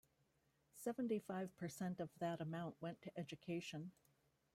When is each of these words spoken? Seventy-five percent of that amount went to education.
Seventy-five 0.73 1.55
percent 1.57 1.99
of 1.99 2.09
that 2.17 2.41
amount 2.41 2.81
went 2.81 3.03
to 3.03 3.15
education. 3.19 3.91